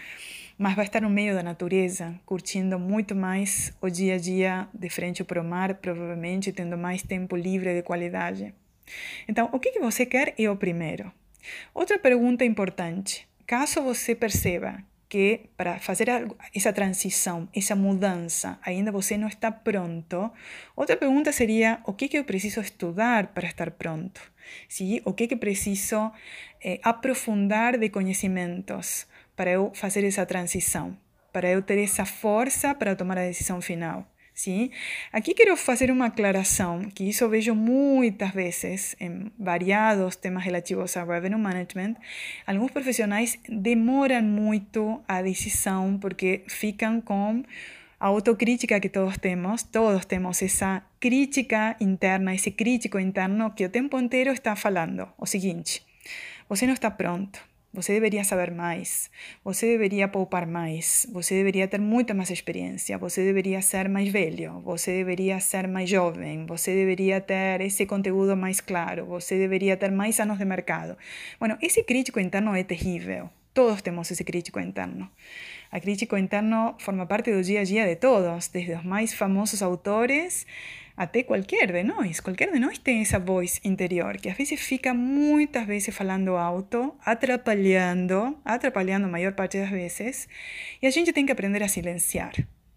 mas 0.57 0.75
vai 0.75 0.85
estar 0.85 1.01
no 1.01 1.11
meio 1.11 1.35
da 1.35 1.43
natureza, 1.43 2.15
curtindo 2.25 2.79
muito 2.79 3.15
mais 3.15 3.73
o 3.81 3.89
dia 3.89 4.15
a 4.15 4.19
dia 4.19 4.69
de 4.75 4.89
frente 4.89 5.25
para 5.25 5.41
o 5.41 5.45
mar, 5.45 5.75
provavelmente 5.75 6.53
tendo 6.53 6.77
mais 6.77 7.03
tempo 7.03 7.37
livre 7.37 7.75
de 7.75 7.83
qualidade. 7.83 8.55
Então, 9.29 9.49
o 9.53 9.59
que 9.59 9.79
você 9.79 10.05
quer 10.05 10.35
é 10.37 10.51
o 10.51 10.57
primeiro. 10.57 11.11
Outra 11.73 11.99
pergunta 11.99 12.45
importante. 12.45 13.27
Caso 13.47 13.83
você 13.83 14.15
perceba 14.15 14.85
que 15.11 15.51
para 15.57 15.81
fazer 15.81 16.09
essa 16.55 16.73
transição, 16.73 17.49
essa 17.53 17.75
mudança, 17.75 18.59
ainda 18.63 18.93
você 18.93 19.19
não 19.19 19.27
está 19.27 19.51
pronto, 19.51 20.31
outra 20.77 20.97
pergunta 20.97 21.33
seria: 21.33 21.81
o 21.85 21.93
que, 21.93 22.09
que 22.09 22.17
eu 22.17 22.25
preciso 22.25 22.61
estudar 22.61 23.27
para 23.35 23.49
estar 23.49 23.73
pronto? 23.73 24.23
Sim? 24.69 25.03
O 25.05 25.13
que, 25.13 25.27
que 25.27 25.37
preciso 25.37 26.13
eh, 26.65 26.81
aprofundar 26.83 27.77
de 27.77 27.89
conhecimentos 27.91 29.07
para 29.37 29.51
eu 29.51 29.73
fazer 29.75 30.05
essa 30.05 30.25
transição? 30.25 30.97
Para 31.33 31.51
eu 31.51 31.61
ter 31.61 31.79
essa 31.83 32.05
força 32.05 32.75
para 32.75 32.97
tomar 32.97 33.19
a 33.19 33.27
decisão 33.27 33.61
final? 33.61 34.07
Sim? 34.35 34.71
Aqui 35.13 35.35
quero 35.35 35.57
fazer 35.57 35.91
uma 35.91 36.07
aclaração, 36.07 36.83
que 36.95 37.05
isso 37.09 37.25
eu 37.25 37.29
vejo 37.29 37.55
muitas 37.55 38.31
vezes 38.31 38.97
em 38.99 39.31
variados 39.39 40.17
temas 40.17 40.45
relativos 40.45 40.97
a 40.97 41.05
revenue 41.05 41.39
management. 41.39 41.97
Alguns 42.47 42.71
profissionais 42.71 43.39
demoram 43.49 44.23
muito 44.23 45.03
a 45.07 45.21
decisão 45.21 45.99
porque 45.99 46.43
ficam 46.49 47.01
com 47.01 47.43
a 48.01 48.07
autocrítica 48.07 48.81
que 48.81 48.89
todos 48.89 49.19
temos, 49.19 49.63
todos 49.63 50.07
temos 50.07 50.41
essa 50.41 50.83
crítica 50.99 51.77
interna, 51.79 52.35
esse 52.35 52.51
crítico 52.51 52.99
interno 52.99 53.51
que 53.51 53.67
o 53.67 53.69
tempo 53.69 53.99
inteiro 53.99 54.33
está 54.33 54.57
falando 54.57 55.07
o 55.19 55.27
seguinte: 55.27 55.85
você 56.49 56.67
não 56.67 56.73
está 56.73 56.91
pronto, 56.91 57.50
você 57.73 57.93
deveria 57.93 58.25
saber 58.25 58.51
mais, 58.51 59.11
você 59.45 59.67
deveria 59.67 60.09
poupar 60.09 60.47
mais, 60.47 61.07
você 61.13 61.37
deveria 61.37 61.69
ter 61.69 61.81
muita 61.81 62.13
mais 62.13 62.31
experiência, 62.31 62.99
você 62.99 63.25
deveria 63.25 63.63
ser 63.63 63.89
mais 63.89 64.09
velho, 64.09 64.61
você 64.61 64.91
deveria 64.99 65.39
ser 65.39 65.69
mais 65.69 65.89
jovem, 65.89 66.47
você 66.47 66.75
deveria 66.75 67.21
ter 67.21 67.61
esse 67.61 67.87
conteúdo 67.87 68.37
mais 68.37 68.61
claro, 68.61 69.07
você 69.07 69.39
deveria 69.39 69.77
ter 69.77 69.91
mais 69.91 70.19
anos 70.19 70.39
de 70.39 70.45
mercado. 70.45 70.97
Bueno, 71.39 71.57
esse 71.63 71.83
crítico 71.85 72.19
interno 72.19 72.55
é 72.55 72.65
terrível. 72.65 73.31
Todos 73.53 73.83
temos 73.83 74.09
esse 74.11 74.23
crítico 74.23 74.61
interno. 74.61 75.11
A 75.73 75.81
crítico 75.81 76.17
interno 76.17 76.77
forma 76.79 77.05
parte 77.07 77.33
do 77.33 77.43
dia 77.43 77.61
a 77.61 77.65
dia 77.65 77.87
de 77.87 77.97
todos, 77.97 78.49
desde 78.49 78.75
os 78.75 78.85
mais 78.85 79.13
famosos 79.13 79.61
autores 79.61 80.47
até 81.01 81.23
qualquer 81.23 81.73
de 81.73 81.83
nós. 81.83 82.21
Qualquer 82.21 82.53
de 82.53 82.59
nós 82.59 82.77
tem 82.77 83.01
essa 83.01 83.19
voz 83.19 83.59
interior 83.65 84.19
que 84.19 84.29
às 84.29 84.37
vezes 84.37 84.61
fica 84.61 84.93
muitas 84.93 85.67
vezes 85.67 85.97
falando 85.97 86.37
alto, 86.37 86.95
atrapalhando, 87.03 88.39
atrapalhando 88.45 89.07
a 89.07 89.09
maior 89.09 89.33
parte 89.33 89.59
das 89.59 89.71
vezes, 89.71 90.29
e 90.83 90.87
a 90.87 90.91
gente 90.91 91.11
tem 91.11 91.25
que 91.25 91.33
aprender 91.33 91.63
a 91.63 91.69
silenciar. 91.69 92.35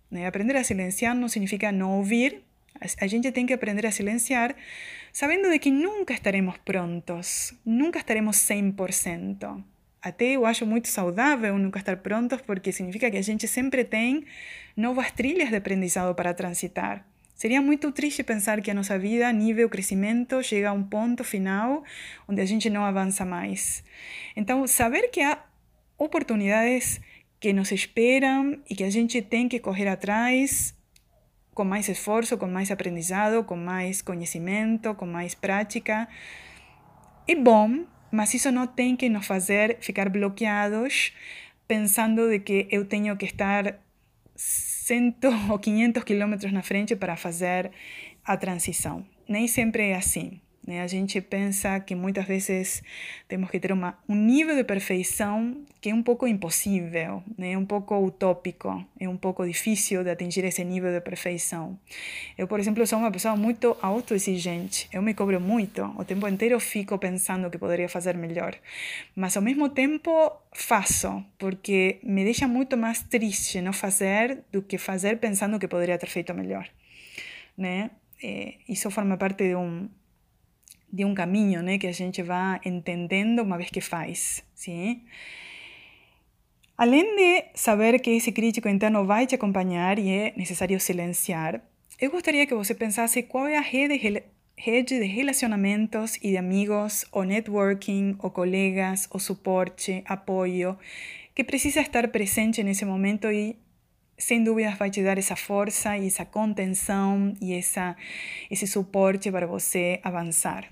Né? 0.10 0.26
Aprender 0.26 0.56
a 0.56 0.64
silenciar 0.64 1.14
não 1.14 1.28
significa 1.28 1.70
não 1.70 1.98
ouvir, 1.98 2.42
a 2.98 3.08
gente 3.08 3.30
tem 3.30 3.46
que 3.46 3.52
aprender 3.52 3.86
a 3.86 3.92
silenciar, 3.92 4.56
sabendo 5.12 5.50
de 5.50 5.60
que 5.60 5.70
nunca 5.70 6.14
estaremos 6.14 6.56
prontos, 6.60 7.54
nunca 7.66 8.00
estaremos 8.00 8.38
100%. 8.38 9.62
Até 10.02 10.28
eu 10.38 10.46
acho 10.46 10.66
muito 10.66 10.88
saudável 10.88 11.58
nunca 11.58 11.80
estar 11.80 11.98
prontos, 11.98 12.40
porque 12.42 12.72
significa 12.72 13.12
que 13.12 13.18
a 13.18 13.22
gente 13.22 13.50
sempre 13.50 13.84
tem 13.84 14.24
novas 14.78 15.12
trilhas 15.12 15.50
de 15.50 15.58
aprendizado 15.58 16.16
para 16.16 16.34
transitar. 16.34 17.06
Seria 17.44 17.62
muito 17.62 17.92
triste 17.92 18.24
pensar 18.24 18.62
que 18.62 18.72
a 18.72 18.74
nossa 18.74 18.98
vida, 18.98 19.30
nível 19.34 19.68
crescimento, 19.70 20.42
chega 20.42 20.70
a 20.70 20.72
um 20.72 20.82
ponto 20.82 21.26
final 21.26 21.84
onde 22.26 22.40
a 22.40 22.46
gente 22.46 22.70
não 22.70 22.86
avança 22.86 23.26
mais. 23.26 23.84
Então, 24.34 24.66
saber 24.66 25.10
que 25.10 25.20
há 25.20 25.38
oportunidades 25.98 27.02
que 27.42 27.52
nos 27.52 27.70
esperam 27.74 28.58
e 28.70 28.74
que 28.74 28.86
a 28.86 28.90
gente 28.90 29.22
tem 29.22 29.50
que 29.50 29.60
correr 29.60 29.90
atrás 29.90 30.74
com 31.54 31.66
mais 31.66 31.90
esforço, 31.90 32.38
com 32.38 32.48
mais 32.48 32.72
aprendizado, 32.72 33.44
com 33.44 33.58
mais 33.58 34.02
conhecimento, 34.02 34.96
com 34.96 35.06
mais 35.06 35.36
prática, 35.36 36.08
é 37.28 37.36
bom, 37.36 37.84
mas 38.10 38.34
isso 38.34 38.54
não 38.54 38.66
tem 38.68 38.96
que 38.96 39.10
nos 39.10 39.28
fazer 39.28 39.80
ficar 39.82 40.08
bloqueados 40.08 41.12
pensando 41.68 42.30
de 42.30 42.40
que 42.40 42.70
eu 42.72 42.86
tenho 42.86 43.18
que 43.18 43.26
estar 43.26 43.82
100 44.84 45.16
ou 45.50 45.58
500 45.58 46.04
quilômetros 46.04 46.52
na 46.52 46.62
frente 46.62 46.94
para 46.94 47.16
fazer 47.16 47.72
a 48.26 48.36
transição. 48.36 49.06
Nem 49.28 49.48
sempre 49.48 49.90
é 49.90 49.96
assim. 49.96 50.42
Né? 50.66 50.82
A 50.82 50.88
gente 50.88 51.20
pensa 51.20 51.80
que 51.82 51.94
muitas 51.94 52.26
vezes 52.26 52.82
temos 53.28 53.50
que 53.50 53.60
ter 53.60 53.72
uma, 53.72 53.98
um 54.08 54.16
nível 54.16 54.56
de 54.56 54.64
perfeição 54.64 55.64
que 55.82 55.90
é 55.90 55.94
um 55.94 56.02
pouco 56.02 56.26
impossível, 56.26 57.22
né? 57.38 57.58
um 57.58 57.66
pouco 57.66 57.98
utópico, 57.98 58.86
é 58.98 59.08
um 59.10 59.18
pouco 59.18 59.46
difícil 59.46 60.04
de 60.04 60.10
atingir 60.10 60.46
esse 60.46 60.64
nível 60.64 60.94
de 60.94 61.02
perfeição. 61.02 61.78
Eu, 62.38 62.48
por 62.48 62.60
exemplo, 62.60 62.88
sou 62.88 63.00
uma 63.00 63.12
pessoa 63.12 63.36
muito 63.36 63.76
autoexigente, 63.82 64.88
eu 64.94 65.02
me 65.02 65.14
cobro 65.14 65.42
muito, 65.42 65.84
o 65.98 66.06
tempo 66.06 66.26
inteiro 66.30 66.58
fico 66.62 66.98
pensando 66.98 67.50
que 67.50 67.58
poderia 67.58 67.90
fazer 67.90 68.16
melhor, 68.16 68.56
mas 69.14 69.36
ao 69.36 69.44
mesmo 69.44 69.68
tempo 69.68 70.32
faço, 70.54 71.24
porque 71.38 72.00
me 72.02 72.24
deixa 72.24 72.48
muito 72.48 72.78
mais 72.78 73.04
triste 73.04 73.60
não 73.60 73.74
fazer 73.74 74.40
do 74.54 74.62
que 74.62 74.78
fazer 74.78 75.18
pensando 75.18 75.60
que 75.60 75.68
poderia 75.68 75.98
ter 75.98 76.08
feito 76.08 76.34
melhor. 76.34 76.66
Né? 77.58 77.92
É, 78.24 78.54
isso 78.70 78.90
forma 78.90 79.18
parte 79.18 79.50
de 79.50 79.56
um 79.56 79.90
de 80.94 81.04
um 81.04 81.16
caminho 81.16 81.64
né, 81.64 81.80
que 81.80 81.88
a 81.88 81.92
gente 81.92 82.22
vai 82.22 82.62
entendendo 82.64 83.42
uma 83.42 83.58
vez 83.58 83.72
que 83.72 83.82
faz. 83.82 84.44
Sim? 84.54 85.02
Além 86.78 87.16
de 87.16 87.46
saber 87.56 88.00
que 88.00 88.12
esse 88.12 88.32
crítico 88.32 88.70
interno 88.70 89.04
vai 89.04 89.26
te 89.26 89.34
acompanhar 89.34 89.98
e 89.98 90.10
é 90.10 90.34
necessário 90.38 90.80
silenciar, 90.80 91.62
eu 92.00 92.12
gostaria 92.12 92.46
que 92.46 92.54
você 92.54 92.76
pensasse 92.76 93.24
qual 93.24 93.48
é 93.48 93.58
a 93.58 93.62
rede 93.62 93.98
de 95.00 95.06
relacionamentos 95.06 96.18
e 96.18 96.32
de 96.32 96.38
amigos, 96.38 97.06
ou 97.12 97.24
networking, 97.24 98.16
ou 98.20 98.30
colegas, 98.30 99.08
ou 99.10 99.20
suporte, 99.20 100.04
apoio, 100.06 100.78
que 101.34 101.44
precisa 101.44 101.82
estar 101.82 102.08
presente 102.10 102.62
nesse 102.62 102.86
momento 102.86 103.32
e 103.32 103.56
sem 104.16 104.44
dúvidas 104.44 104.78
vai 104.78 104.92
te 104.92 105.02
dar 105.04 105.18
essa 105.18 105.36
força 105.36 105.98
e 105.98 106.06
essa 106.06 106.26
contenção 106.26 107.34
e 107.42 107.54
essa, 107.54 107.96
esse 108.50 108.68
suporte 108.68 109.32
para 109.32 109.48
você 109.48 110.00
avançar. 110.04 110.68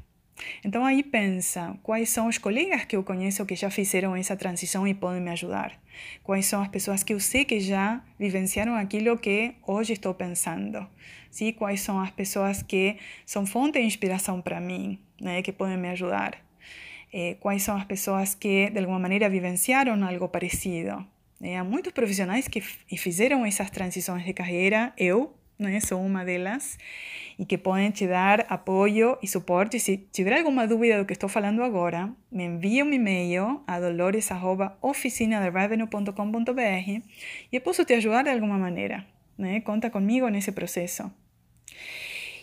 Então 0.64 0.86
aí 0.86 1.04
pensa, 1.04 1.76
quais 1.84 2.10
são 2.10 2.28
os 2.28 2.38
colegas 2.38 2.86
que 2.86 2.96
eu 2.96 3.04
conheço 3.04 3.46
que 3.46 3.56
já 3.56 3.70
fizeram 3.70 4.16
essa 4.16 4.36
transição 4.36 4.88
e 4.88 4.94
podem 4.94 5.22
me 5.22 5.32
ajudar? 5.32 5.80
Quais 6.24 6.46
são 6.46 6.62
as 6.62 6.68
pessoas 6.68 7.04
que 7.04 7.14
eu 7.14 7.20
sei 7.20 7.46
que 7.46 7.60
já 7.60 8.04
vivenciaram 8.20 8.76
aquilo 8.76 9.18
que 9.18 9.56
hoje 9.66 9.94
estou 9.94 10.14
pensando? 10.14 10.88
Sim? 11.30 11.54
Quais 11.54 11.82
são 11.82 12.00
as 12.00 12.12
pessoas 12.12 12.62
que 12.62 12.98
são 13.26 13.46
fonte 13.46 13.80
de 13.80 13.86
inspiração 13.86 14.42
para 14.42 14.60
mim, 14.60 15.00
né? 15.20 15.42
que 15.42 15.52
podem 15.52 15.78
me 15.78 15.90
ajudar? 15.90 16.38
Eh, 17.14 17.36
quais 17.40 17.64
são 17.64 17.76
as 17.76 17.84
pessoas 17.84 18.34
que 18.34 18.70
de 18.70 18.80
alguma 18.80 19.00
maneira 19.00 19.30
vivenciaram 19.30 20.02
algo 20.08 20.30
parecido? 20.30 21.06
Eh, 21.42 21.58
há 21.58 21.64
muitos 21.64 21.92
profissionais 21.92 22.48
que 22.48 22.62
fizeram 22.62 23.46
essas 23.46 23.70
transições 23.70 24.24
de 24.24 24.34
carreira, 24.34 24.94
eu 24.98 25.36
né, 25.62 25.80
sou 25.80 26.04
uma 26.04 26.26
delas, 26.26 26.78
e 27.38 27.46
que 27.46 27.58
podem 27.58 27.90
te 27.92 28.08
dar 28.08 28.46
apoio 28.50 29.18
e 29.22 29.28
suporte. 29.28 29.80
Se 29.80 29.98
tiver 29.98 30.38
alguma 30.38 30.66
dúvida 30.68 30.98
do 30.98 31.06
que 31.06 31.14
estou 31.14 31.30
falando 31.30 31.62
agora, 31.64 32.12
me 32.32 32.46
envia 32.46 32.84
um 32.84 32.92
e-mail 32.92 33.62
a 33.66 33.80
dolores.oficinaderevenue.com.br 33.80 36.60
e 36.60 37.04
eu 37.52 37.62
posso 37.62 37.86
te 37.86 37.94
ajudar 37.94 38.24
de 38.24 38.30
alguma 38.30 38.58
maneira. 38.58 39.06
Né? 39.38 39.62
Conta 39.62 39.90
comigo 39.90 40.28
nesse 40.28 40.52
processo. 40.52 41.10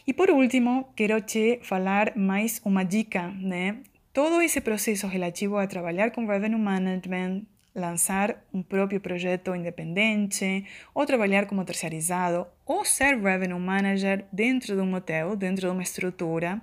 E 0.07 0.15
por 0.15 0.31
último, 0.31 0.91
quero 0.97 1.21
te 1.21 1.61
falar 1.63 2.17
mais 2.17 2.63
uma 2.65 2.83
dica, 2.83 3.29
né? 3.29 3.77
Todo 4.11 4.41
esse 4.41 4.59
processo 4.61 5.07
relativo 5.07 5.59
a 5.59 5.67
trabalhar 5.67 6.13
com 6.13 6.27
revenue 6.27 6.59
management, 6.59 7.43
lançar 7.75 8.45
um 8.53 8.63
próprio 8.63 9.01
projeto 9.01 9.55
independente, 9.55 10.65
ou 10.95 11.07
trabalhar 11.07 11.47
como 11.47 11.65
terceirizado, 11.65 12.47
ou 12.67 12.85
ser 12.85 13.19
revenue 13.19 13.59
manager 13.59 14.25
dentro 14.33 14.75
de 14.75 14.83
um 14.83 14.95
hotel, 14.95 15.37
dentro 15.37 15.67
de 15.67 15.73
uma 15.73 15.83
estrutura, 15.83 16.61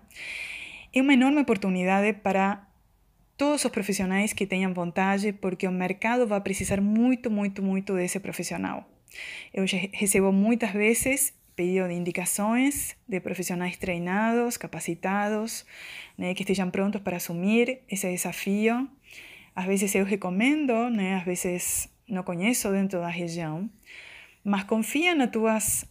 é 0.94 1.02
uma 1.02 1.14
enorme 1.14 1.42
oportunidade 1.42 2.14
para 2.14 2.66
todos 3.38 3.66
os 3.66 3.72
profissionais 3.72 4.34
que 4.34 4.46
tenham 4.46 4.74
vontade, 4.74 5.34
porque 5.34 5.68
o 5.68 5.72
mercado 5.72 6.26
vai 6.26 6.40
precisar 6.42 6.82
muito, 6.82 7.30
muito, 7.30 7.62
muito 7.62 7.94
desse 7.96 8.20
profissional. 8.20 8.90
Eu 9.54 9.66
recebo 9.94 10.32
muitas 10.32 10.72
vezes 10.72 11.34
pedido 11.56 11.88
de 11.88 11.94
indicações 11.94 12.96
de 13.08 13.20
profissionais 13.20 13.78
treinados, 13.78 14.58
capacitados, 14.58 15.66
né, 16.18 16.34
que 16.34 16.44
estejam 16.44 16.70
prontos 16.70 17.02
para 17.02 17.18
assumir 17.18 17.82
esse 17.90 18.10
desafio. 18.10 18.90
Às 19.56 19.66
vezes 19.66 19.96
eu 19.96 20.06
recomendo, 20.06 20.90
né, 20.90 21.16
às 21.16 21.24
vezes 21.24 21.90
não 22.08 22.24
conheço 22.24 22.72
dentro 22.72 23.00
da 23.00 23.08
região, 23.08 23.70
mas 24.44 24.64
confia 24.66 25.16
nas 25.16 25.32
tuas 25.32 25.86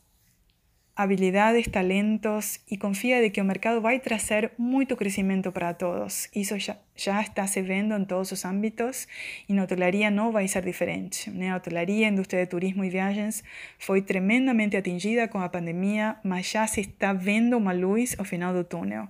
habilidades, 0.96 1.70
talentos 1.70 2.60
y 2.68 2.78
confía 2.78 3.20
de 3.20 3.32
que 3.32 3.40
el 3.40 3.46
mercado 3.46 3.82
va 3.82 3.90
a 3.90 3.98
traer 3.98 4.54
mucho 4.58 4.96
crecimiento 4.96 5.52
para 5.52 5.74
todos. 5.74 6.28
Eso 6.32 6.56
ya, 6.56 6.78
ya 6.96 7.20
está 7.20 7.46
se 7.48 7.62
vendo 7.62 7.96
en 7.96 8.06
todos 8.06 8.30
los 8.30 8.44
ámbitos 8.44 9.08
y 9.48 9.54
la 9.54 9.64
hotelería 9.64 10.10
no 10.10 10.32
va 10.32 10.40
a 10.40 10.48
ser 10.48 10.64
diferente. 10.64 11.18
La 11.34 11.56
hotelería, 11.56 12.08
industria 12.08 12.40
de 12.40 12.46
turismo 12.46 12.84
y 12.84 12.90
viajes 12.90 13.44
fue 13.78 14.02
tremendamente 14.02 14.76
atingida 14.76 15.28
con 15.28 15.40
la 15.40 15.50
pandemia, 15.50 16.20
mas 16.22 16.52
ya 16.52 16.66
se 16.68 16.80
está 16.80 17.12
viendo 17.12 17.58
una 17.58 17.74
luz 17.74 18.16
al 18.18 18.26
final 18.26 18.54
del 18.54 18.66
túnel. 18.66 19.08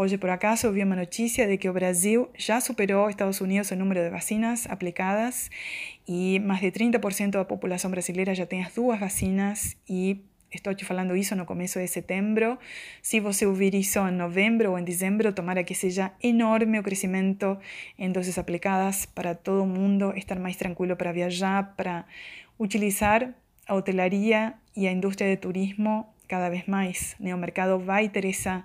Hoy, 0.00 0.16
por 0.16 0.30
acaso, 0.30 0.70
vi 0.70 0.82
una 0.82 0.94
noticia 0.94 1.48
de 1.48 1.58
que 1.58 1.70
Brasil 1.70 2.28
ya 2.38 2.60
superó 2.60 3.06
a 3.06 3.10
Estados 3.10 3.40
Unidos 3.40 3.72
el 3.72 3.80
número 3.80 4.00
de 4.00 4.10
vacinas 4.10 4.68
aplicadas 4.70 5.50
y 6.06 6.38
más 6.38 6.60
de 6.60 6.72
30% 6.72 7.32
de 7.32 7.38
la 7.38 7.48
población 7.48 7.90
brasileña 7.90 8.32
ya 8.32 8.46
tiene 8.46 8.62
las 8.62 8.76
dos 8.76 9.00
vacinas 9.00 9.76
y 9.88 10.20
Estou 10.52 10.72
te 10.76 10.84
falando 10.84 11.16
isso 11.16 11.34
no 11.34 11.46
começo 11.46 11.80
de 11.80 11.88
setembro. 11.88 12.58
Se 13.02 13.18
você 13.18 13.44
ouvir 13.44 13.74
isso 13.74 13.98
em 14.08 14.12
novembro 14.12 14.70
ou 14.70 14.78
em 14.78 14.84
dezembro, 14.84 15.34
tomara 15.34 15.64
que 15.64 15.74
seja 15.74 16.12
enorme 16.22 16.78
o 16.78 16.82
crescimento 16.82 17.58
em 17.98 18.12
doses 18.12 18.38
aplicadas 18.38 19.04
para 19.04 19.34
todo 19.34 19.66
mundo 19.66 20.14
estar 20.16 20.38
mais 20.38 20.56
tranquilo 20.56 20.96
para 20.96 21.12
viajar, 21.12 21.74
para 21.76 22.06
utilizar 22.56 23.34
a 23.66 23.74
hotelaria 23.74 24.54
e 24.76 24.86
a 24.86 24.92
indústria 24.92 25.28
de 25.28 25.36
turismo 25.36 26.06
cada 26.28 26.48
vez 26.48 26.66
mais. 26.66 27.16
O 27.20 27.36
mercado 27.36 27.78
vai 27.78 28.08
ter 28.08 28.24
essa 28.24 28.64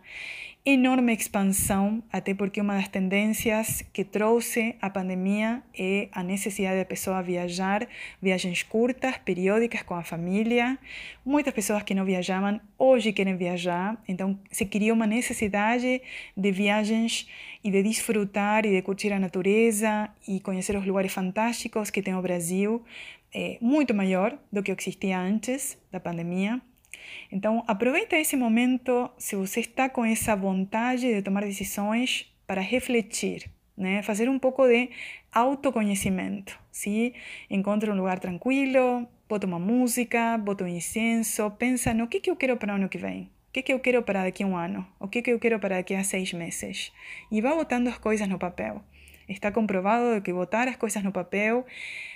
enorme 0.65 1.13
expansão, 1.13 2.01
até 2.09 2.33
porque 2.33 2.61
uma 2.61 2.75
das 2.75 2.87
tendências 2.87 3.81
que 3.91 4.05
trouxe 4.05 4.75
a 4.81 4.89
pandemia 4.89 5.61
é 5.77 6.07
a 6.13 6.23
necessidade 6.23 6.77
da 6.77 6.85
pessoa 6.85 7.21
viajar, 7.21 7.85
viagens 8.21 8.63
curtas, 8.63 9.17
periódicas 9.17 9.81
com 9.81 9.93
a 9.93 10.03
família. 10.03 10.79
Muitas 11.25 11.53
pessoas 11.53 11.83
que 11.83 11.93
não 11.93 12.05
viajavam 12.05 12.61
hoje 12.79 13.11
querem 13.11 13.35
viajar, 13.35 14.01
então 14.07 14.39
se 14.49 14.65
criou 14.65 14.95
uma 14.95 15.05
necessidade 15.05 16.01
de 16.35 16.51
viagens 16.51 17.27
e 17.61 17.69
de 17.69 17.83
desfrutar 17.83 18.65
e 18.65 18.69
de 18.69 18.81
curtir 18.81 19.11
a 19.11 19.19
natureza 19.19 20.09
e 20.25 20.39
conhecer 20.39 20.77
os 20.77 20.85
lugares 20.85 21.11
fantásticos 21.11 21.89
que 21.89 22.01
tem 22.01 22.15
o 22.15 22.21
Brasil, 22.21 22.81
é 23.33 23.57
muito 23.59 23.93
maior 23.93 24.37
do 24.49 24.63
que 24.63 24.71
existia 24.71 25.19
antes 25.19 25.77
da 25.91 25.99
pandemia. 25.99 26.61
Então, 27.31 27.63
aproveita 27.67 28.15
esse 28.15 28.35
momento, 28.35 29.09
se 29.17 29.35
você 29.35 29.61
está 29.61 29.89
com 29.89 30.05
essa 30.05 30.35
vontade 30.35 31.13
de 31.13 31.21
tomar 31.21 31.43
decisões, 31.43 32.33
para 32.45 32.61
refletir, 32.61 33.49
né? 33.77 34.01
fazer 34.03 34.29
um 34.29 34.37
pouco 34.37 34.67
de 34.67 34.89
autoconhecimento. 35.31 36.59
Se 36.71 37.13
encontra 37.49 37.91
um 37.91 37.97
lugar 37.97 38.19
tranquilo, 38.19 39.07
bota 39.27 39.47
uma 39.47 39.59
música, 39.59 40.37
bota 40.37 40.63
um 40.63 40.67
incenso, 40.67 41.49
pensa 41.51 41.93
no 41.93 42.07
que, 42.07 42.19
que 42.19 42.29
eu 42.29 42.35
quero 42.35 42.57
para 42.57 42.73
o 42.73 42.75
ano 42.75 42.89
que 42.89 42.97
vem. 42.97 43.31
O 43.49 43.53
que, 43.53 43.61
que 43.61 43.73
eu 43.73 43.79
quero 43.79 44.01
para 44.01 44.23
daqui 44.23 44.43
a 44.43 44.47
um 44.47 44.57
ano? 44.57 44.85
O 44.99 45.07
que, 45.07 45.21
que 45.21 45.31
eu 45.31 45.39
quero 45.39 45.59
para 45.59 45.75
daqui 45.77 45.93
a 45.93 46.03
seis 46.03 46.33
meses? 46.33 46.91
E 47.31 47.39
vá 47.39 47.53
botando 47.53 47.87
as 47.87 47.97
coisas 47.97 48.27
no 48.27 48.39
papel. 48.39 48.83
Está 49.29 49.51
comprovado 49.51 50.21
que 50.21 50.33
botar 50.33 50.67
as 50.67 50.75
coisas 50.75 51.03
no 51.03 51.11
papel 51.11 51.65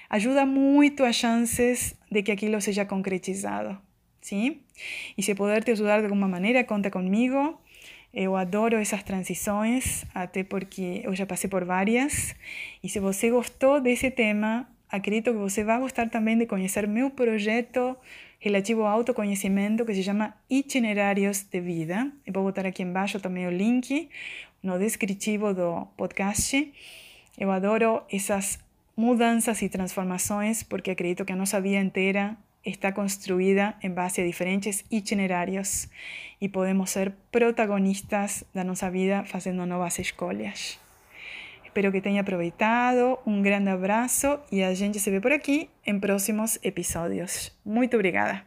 ajuda 0.10 0.46
muito 0.46 1.04
as 1.04 1.16
chances 1.16 1.96
de 2.12 2.24
que 2.24 2.32
aquilo 2.32 2.60
seja 2.60 2.86
concretizado. 2.86 3.87
¿Sí? 4.28 4.62
Y 5.18 5.24
si 5.24 5.34
poderte 5.34 5.72
ayudar 5.72 6.00
de 6.02 6.08
alguna 6.08 6.28
manera, 6.28 6.66
conta 6.66 6.92
conmigo. 6.92 7.60
Eu 8.14 8.36
adoro 8.36 8.78
essas 8.78 9.04
transições, 9.04 10.06
até 10.14 10.44
porque 10.44 11.02
eu 11.04 11.16
já 11.16 11.26
passei 11.26 11.50
por 11.50 11.64
várias. 11.66 12.36
E 12.84 12.90
se 12.90 13.00
você 13.00 13.30
gostou 13.30 13.80
desse 13.80 14.10
tema, 14.12 14.68
acredito 14.90 15.32
que 15.32 15.38
você 15.38 15.64
vai 15.64 15.80
gostar 15.80 16.10
também 16.10 16.38
de 16.38 16.46
conhecer 16.46 16.88
meu 16.88 17.10
projeto 17.10 17.96
relativo 18.40 18.82
ao 18.82 18.88
autoconhecimento 18.88 19.86
que 19.86 19.94
se 19.94 20.04
chama 20.04 20.34
Itinerários 20.50 21.44
de 21.44 21.60
Vida. 21.60 22.12
Eu 22.26 22.34
vou 22.34 22.44
botar 22.44 22.66
aqui 22.66 22.84
embaixo 22.84 23.20
também 23.20 23.48
o 23.48 23.52
link 23.52 24.10
no 24.64 24.78
descritivo 24.78 25.54
do 25.54 25.88
podcast. 25.98 26.74
Eu 27.38 27.52
adoro 27.52 28.04
essas 28.12 28.60
mudanças 28.96 29.62
e 29.62 29.70
transformações 29.70 30.64
porque 30.64 30.92
acredito 30.92 31.24
que 31.24 31.34
a 31.34 31.36
nossa 31.36 31.62
vida 31.62 31.80
inteira 31.80 32.36
está 32.68 32.94
construida 32.94 33.78
en 33.82 33.96
base 33.96 34.22
a 34.22 34.26
diferentes 34.26 34.86
itinerarios 34.90 35.90
y 36.40 36.50
podemos 36.50 36.92
ser 36.92 37.16
protagonistas 37.32 38.46
de 38.54 38.64
nuestra 38.66 38.90
vida 38.90 39.24
haciendo 39.32 39.66
nuevas 39.66 40.00
escolhas. 40.00 40.80
Espero 41.64 41.92
que 41.92 42.02
tenha 42.02 42.22
aproveitado, 42.22 43.22
un 43.26 43.44
grande 43.44 43.72
abrazo 43.72 44.46
y 44.52 44.62
a 44.62 44.76
gente 44.76 45.00
se 45.00 45.12
ve 45.12 45.22
por 45.22 45.32
aquí 45.32 45.70
en 45.86 46.02
próximos 46.02 46.60
episodios. 46.64 47.58
Muito 47.64 47.98
obrigada. 47.98 48.46